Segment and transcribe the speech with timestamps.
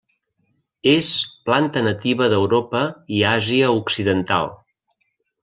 [0.93, 1.09] És
[1.49, 2.81] planta nativa d'Europa
[3.19, 4.53] i Àsia occidental.